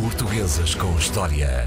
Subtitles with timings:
[0.00, 1.66] Portuguesas com História.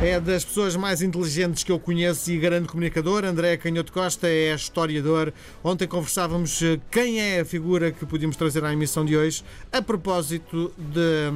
[0.00, 3.22] É das pessoas mais inteligentes que eu conheço e grande comunicador.
[3.22, 5.32] André Canhoto Costa é historiador.
[5.62, 9.82] Ontem conversávamos eh, quem é a figura que podíamos trazer à emissão de hoje a
[9.82, 11.30] propósito de,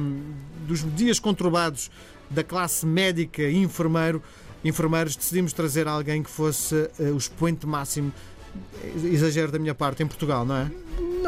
[0.67, 1.91] dos dias conturbados
[2.27, 4.21] da classe médica e enfermeiro.
[4.65, 8.11] Enfermeiros, decidimos trazer alguém que fosse uh, o expoente máximo,
[9.03, 10.71] exagero da minha parte, em Portugal, não é?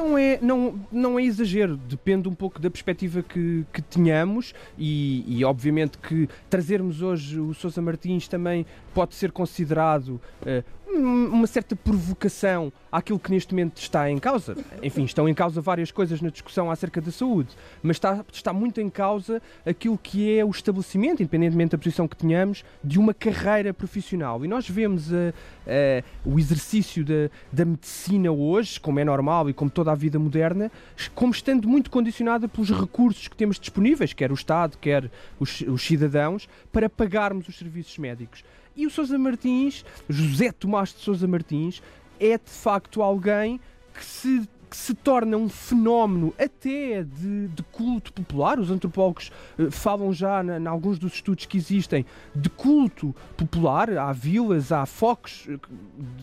[0.05, 5.23] Não é, não, não é exagero, depende um pouco da perspectiva que, que tenhamos e,
[5.27, 10.63] e, obviamente que trazermos hoje o Sousa Martins também pode ser considerado uh,
[10.97, 14.55] uma certa provocação àquilo que neste momento está em causa.
[14.81, 17.49] Enfim, estão em causa várias coisas na discussão acerca da saúde,
[17.83, 22.15] mas está, está muito em causa aquilo que é o estabelecimento, independentemente da posição que
[22.15, 24.43] tenhamos, de uma carreira profissional.
[24.45, 29.53] E nós vemos uh, uh, o exercício da, da medicina hoje, como é normal e
[29.53, 30.71] como toda a vida moderna,
[31.13, 35.09] como estando muito condicionada pelos recursos que temos disponíveis, quer o Estado, quer
[35.39, 38.43] os, os cidadãos, para pagarmos os serviços médicos.
[38.77, 41.81] E o Sousa Martins, José Tomás de Sousa Martins,
[42.19, 43.59] é de facto alguém
[43.93, 48.59] que se que se torna um fenómeno até de, de culto popular.
[48.59, 52.05] Os antropólogos uh, falam já, em alguns dos estudos que existem,
[52.35, 53.89] de culto popular.
[53.97, 55.59] Há vilas, há focos uh,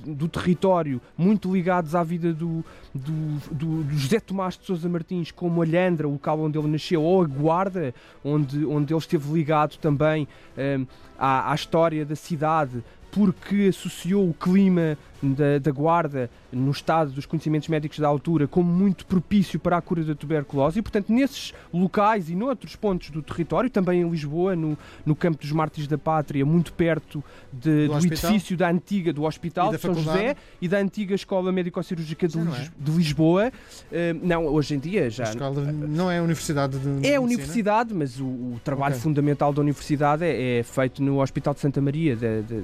[0.05, 2.63] do território muito ligados à vida do,
[2.95, 7.23] do, do, José Tomás de Sousa Martins, como Alhandra, o local onde ele nasceu, ou
[7.23, 10.25] a Guarda, onde, onde ele esteve ligado também
[10.59, 10.87] uh,
[11.19, 17.27] à, à história da cidade porque associou o clima da, da, Guarda no estado dos
[17.27, 21.55] conhecimentos médicos da altura como muito propício para a cura da tuberculose e, portanto, nesses
[21.73, 25.97] locais e noutros pontos do território, também em Lisboa, no, no campo dos Mártires da
[25.97, 30.69] Pátria, muito perto de, do, do edifício da antiga do Hospital de São José e
[30.69, 32.71] da antiga Escola Médico-Cirúrgica de, é?
[32.79, 33.53] de, Lisboa.
[33.91, 35.25] Uh, não, hoje em dia já.
[35.25, 39.03] A escola não é a universidade de É a universidade, mas o, o trabalho okay.
[39.03, 42.63] fundamental da universidade é, é, feito no Hospital de Santa Maria de, de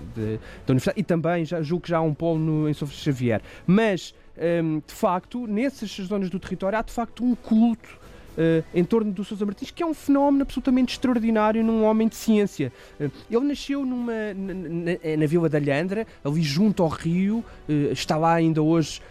[0.66, 3.40] da Universidade e também já, julgo que já há um polo no, em São Xavier.
[3.66, 4.14] Mas,
[4.62, 9.10] um, de facto, nessas zonas do território há de facto um culto Uh, em torno
[9.10, 12.72] do Sousa Martins, que é um fenómeno absolutamente extraordinário num homem de ciência.
[13.00, 17.72] Uh, ele nasceu numa, na, na, na, Vila da Lhandra, ali junto ao rio, uh,
[17.90, 19.02] está lá ainda hoje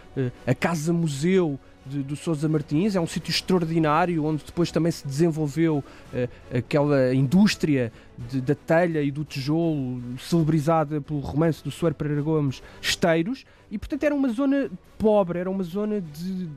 [0.46, 5.78] a Casa-Museu de, do Sousa Martins, é um sítio extraordinário onde depois também se desenvolveu
[5.78, 12.22] uh, aquela indústria de, da telha e do tijolo celebrizada pelo romance do Soeiro Pereira
[12.22, 16.48] Gomes, Esteiros, e portanto era uma zona pobre, era uma zona de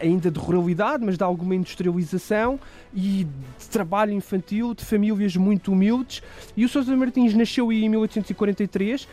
[0.00, 2.58] ainda de ruralidade, mas de alguma industrialização
[2.94, 3.26] e
[3.58, 6.22] de trabalho infantil, de famílias muito humildes.
[6.56, 9.08] E o Sousa Martins nasceu aí em 1843.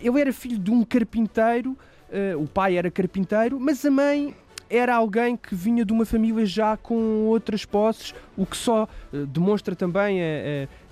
[0.00, 4.34] Ele era filho de um carpinteiro, uh, o pai era carpinteiro, mas a mãe
[4.68, 9.26] era alguém que vinha de uma família já com outras posses, o que só uh,
[9.26, 10.24] demonstra também a,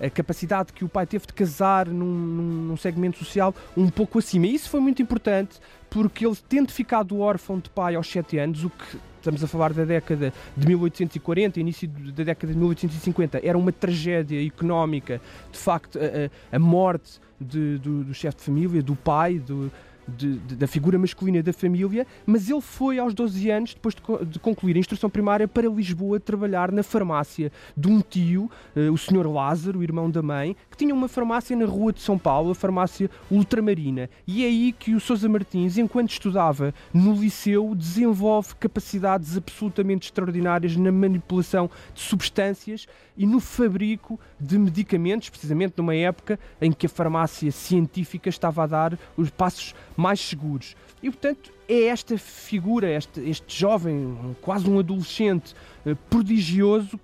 [0.01, 4.19] a, a, capacidade que o pai teve de casar num, num, segmento social um pouco
[4.19, 4.47] acima.
[4.47, 5.59] E isso foi muito importante
[5.91, 9.73] porque ele, tendo ficado órfão de pai aos 7 anos, o que estamos a falar
[9.73, 15.99] da década de 1840, início da década de 1850, era uma tragédia económica, de facto,
[15.99, 19.71] a, a morte de, do, do chefe de família, do pai, do,
[20.07, 24.27] de, de, da figura masculina da família, mas ele foi aos 12 anos, depois de,
[24.27, 28.99] de, concluir a instrução primária, para Lisboa trabalhar na farmácia de um tio, uh, o
[28.99, 32.51] senhor Lázaro, o irmão da mãe, que tinha uma farmácia na rua de São Paulo,
[32.51, 34.09] a farmácia Ultramarina.
[34.27, 40.77] E é aí que o Sousa Martins, enquanto estudava no liceu, desenvolve capacidades absolutamente extraordinárias
[40.77, 42.87] na manipulação de substâncias
[43.17, 48.67] e no fabrico de medicamentos, precisamente numa época em que a farmácia científica estava a
[48.67, 50.77] dar os passos mais seguros.
[51.03, 55.55] E, portanto, é esta figura, este, este jovem, quase um adolescente
[55.87, 56.99] eh, prodigioso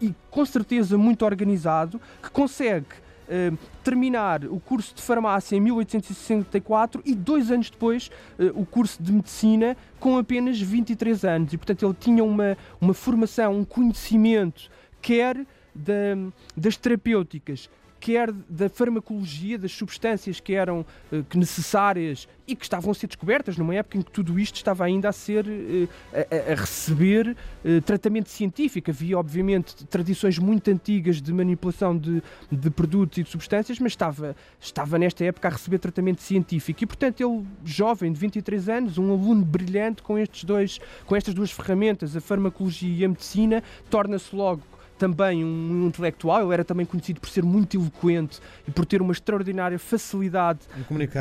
[0.00, 2.86] e com certeza muito organizado, que consegue
[3.28, 3.52] eh,
[3.84, 9.12] terminar o curso de farmácia em 1864 e dois anos depois eh, o curso de
[9.12, 11.52] medicina com apenas 23 anos.
[11.52, 16.16] E, portanto, ele tinha uma, uma formação, um conhecimento, quer da,
[16.56, 17.68] das terapêuticas,
[18.00, 23.06] quer da farmacologia, das substâncias que eram uh, que necessárias e que estavam a ser
[23.06, 27.36] descobertas numa época em que tudo isto estava ainda a ser uh, a, a, receber
[27.64, 28.90] uh, tratamento científico.
[28.90, 34.34] Havia, obviamente, tradições muito antigas de manipulação de, de produtos e de substâncias, mas estava,
[34.58, 36.82] estava nesta época a receber tratamento científico.
[36.82, 41.34] E, portanto, ele, jovem, de 23 anos, um aluno brilhante com, estes dois, com estas
[41.34, 44.62] duas ferramentas, a farmacologia e a medicina, torna-se logo
[44.98, 49.12] também um intelectual, ele era também conhecido por ser muito eloquente e por ter uma
[49.12, 50.60] extraordinária facilidade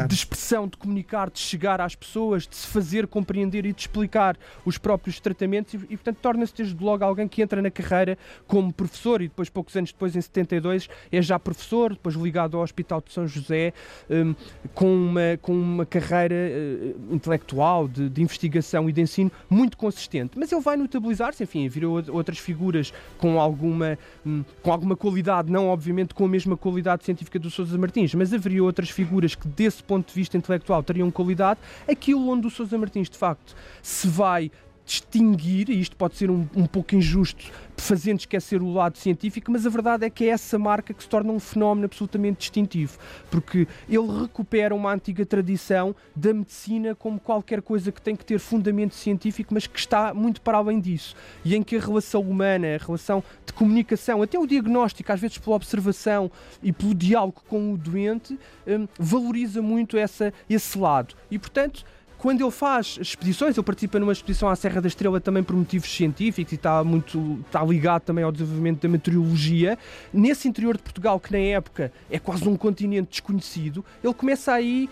[0.07, 4.37] de expressão, de comunicar, de chegar às pessoas, de se fazer compreender e de explicar
[4.65, 5.73] os próprios tratamentos.
[5.73, 9.49] E, e portanto, torna-se desde logo alguém que entra na carreira como professor e depois,
[9.49, 13.73] poucos anos depois, em 72, é já professor, depois ligado ao Hospital de São José,
[14.09, 14.35] um,
[14.73, 20.37] com, uma, com uma carreira uh, intelectual, de, de, investigação e de ensino muito consistente.
[20.37, 25.67] Mas ele vai notabilizar-se, enfim, virou outras figuras com alguma, um, com alguma qualidade, não
[25.67, 29.83] obviamente com a mesma qualidade científica do Sousa Martins, mas haveria outras figuras que, desse
[29.83, 31.59] ponto de vista intelectual, teriam qualidade.
[31.87, 34.51] Aquilo onde o Sousa Martins, de facto, se vai
[34.85, 37.51] distinguir, e isto pode ser um, um pouco injusto,
[37.87, 41.07] fazendo esquecer o lado científico, mas a verdade é que é essa marca que se
[41.07, 42.97] torna um fenómeno absolutamente distintivo,
[43.31, 48.39] porque ele recupera uma antiga tradição da medicina como qualquer coisa que tem que ter
[48.39, 52.75] fundamento científico, mas que está muito para além disso, e em que a relação humana,
[52.75, 56.29] a relação de comunicação, até o diagnóstico, às vezes pela observação
[56.61, 58.37] e pelo diálogo com o doente,
[58.67, 61.15] um, valoriza muito essa, esse lado.
[61.31, 61.85] E, portanto,
[62.17, 65.89] quando ele faz expedições, ele participa numa expedição à Serra da Estrela também por motivos
[65.89, 69.77] científicos e está muito está ligado também ao desenvolvimento da meteorologia.
[70.11, 74.89] Nesse interior de Portugal, que na época é quase um continente desconhecido, ele começa aí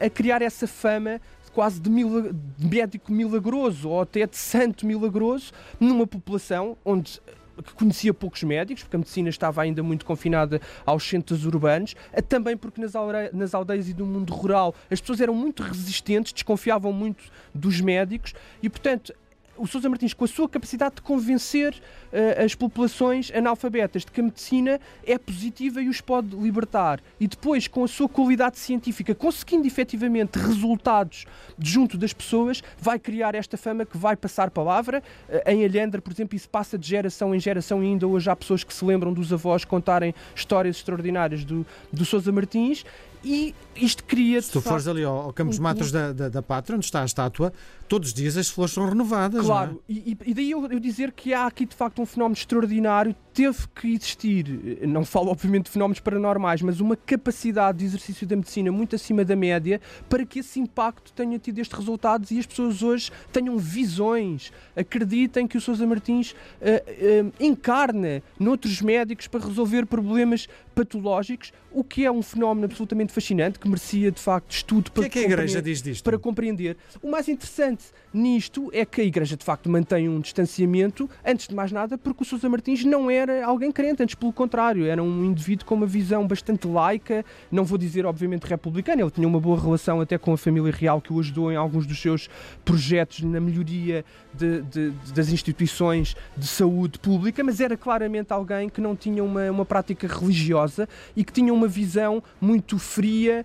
[0.00, 1.20] a, a criar essa fama
[1.52, 7.20] quase de, mil, de médico milagroso ou até de santo milagroso numa população onde
[7.62, 12.22] que conhecia poucos médicos, porque a medicina estava ainda muito confinada aos centros urbanos, eh,
[12.22, 12.92] também porque nas,
[13.32, 17.24] nas aldeias e no mundo rural as pessoas eram muito resistentes, desconfiavam muito
[17.54, 19.12] dos médicos e, portanto,
[19.60, 24.20] o Sousa Martins, com a sua capacidade de convencer uh, as populações analfabetas de que
[24.20, 29.14] a medicina é positiva e os pode libertar, e depois, com a sua qualidade científica,
[29.14, 31.26] conseguindo efetivamente resultados
[31.58, 35.02] junto das pessoas, vai criar esta fama que vai passar palavra.
[35.28, 38.34] Uh, em Alhandra, por exemplo, isso passa de geração em geração, e ainda hoje há
[38.34, 42.84] pessoas que se lembram dos avós contarem histórias extraordinárias do, do Sousa Martins,
[43.24, 44.40] e isto cria.
[44.40, 47.02] Se tu fores ali ao, ao Campos um, Matos da, da, da Pátria, onde está
[47.02, 47.52] a estátua,
[47.88, 49.44] todos os dias as flores são renovadas.
[49.44, 49.92] Claro, é?
[49.92, 53.68] e, e, daí eu, eu, dizer que há aqui de facto um fenómeno extraordinário, teve
[53.74, 54.46] que existir,
[54.86, 59.24] não falo obviamente de fenómenos paranormais, mas uma capacidade de exercício da medicina muito acima
[59.24, 63.56] da média para que esse impacto tenha tido estes resultados e as pessoas hoje tenham
[63.58, 71.52] visões, acreditem que o Sousa Martins uh, uh, encarna noutros médicos para resolver problemas patológicos,
[71.72, 75.22] o que é um fenómeno absolutamente fascinante que merecia de facto estudo para, que é
[75.22, 76.02] que a Igreja diz disto?
[76.02, 76.76] para compreender.
[77.02, 81.54] O mais interessante nisto é que a Igreja de facto mantém um distanciamento, antes de
[81.54, 85.24] mais nada, porque o Sousa Martins não era alguém crente, antes pelo contrário, era um
[85.24, 89.60] indivíduo com uma visão bastante laica, não vou dizer obviamente republicana, ele tinha uma boa
[89.60, 92.28] relação até com a família real que o ajudou em alguns dos seus
[92.64, 98.68] projetos na melhoria de, de, de, das instituições de saúde pública, mas era claramente alguém
[98.68, 103.44] que não tinha uma, uma prática religiosa e que tinha uma visão muito fria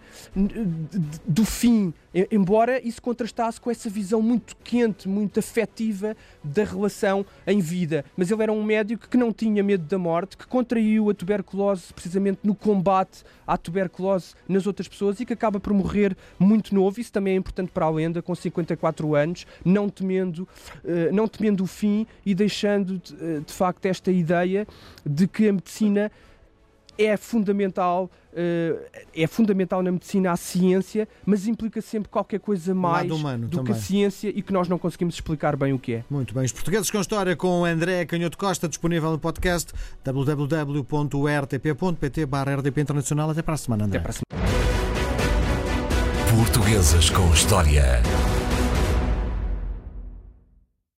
[1.25, 1.93] do fim
[2.31, 8.05] embora isso contrastasse com essa visão muito quente, muito afetiva da relação em vida.
[8.15, 11.93] Mas ele era um médico que não tinha medo da morte, que contraiu a tuberculose
[11.93, 16.99] precisamente no combate à tuberculose nas outras pessoas e que acaba por morrer muito novo.
[16.99, 20.47] Isso também é importante para a lenda, com 54 anos, não temendo,
[20.83, 24.67] uh, não temendo o fim e deixando de, uh, de facto esta ideia
[25.05, 26.11] de que a medicina
[26.97, 28.79] é fundamental, uh,
[29.13, 33.65] é fundamental na medicina a ciência, mas implica sempre qualquer coisa mais do também.
[33.65, 36.03] que a ciência e que nós não conseguimos explicar bem o que é.
[36.09, 36.45] Muito bem.
[36.45, 40.85] Os Portugueses com História com André Canhoto Costa, disponível no podcast www.rtp.pt
[42.57, 43.29] RDP Internacional.
[43.29, 43.99] Até para a semana, André.
[43.99, 44.25] Até para a semana.
[46.29, 48.01] Portuguesas com História.